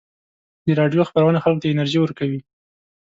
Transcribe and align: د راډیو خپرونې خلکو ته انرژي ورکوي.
د 0.65 0.67
راډیو 0.79 1.07
خپرونې 1.09 1.39
خلکو 1.43 1.61
ته 1.61 1.67
انرژي 1.69 1.99
ورکوي. 2.01 2.39